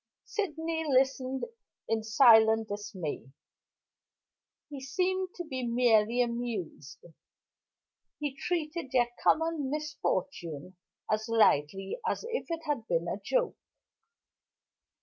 [0.25, 1.43] Sydney listened
[1.87, 3.27] in silent dismay.
[4.67, 7.05] He seemed to be merely amused;
[8.19, 10.75] he treated their common misfortune
[11.11, 13.59] as lightly as if it had been a joke.